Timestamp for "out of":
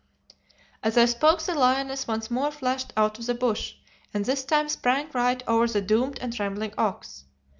2.97-3.27